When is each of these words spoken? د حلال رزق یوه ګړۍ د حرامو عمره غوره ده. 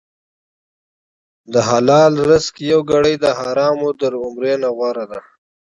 د 1.53 1.55
حلال 1.69 2.13
رزق 2.29 2.55
یوه 2.71 2.85
ګړۍ 2.89 3.15
د 3.23 3.25
حرامو 3.39 3.89
عمره 4.25 4.69
غوره 4.77 5.05
ده. 5.11 5.19